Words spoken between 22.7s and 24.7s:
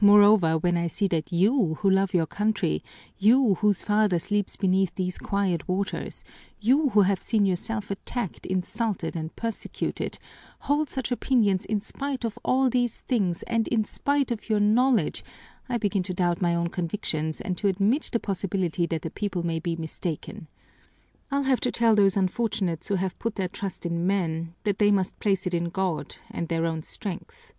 who have put their trust in men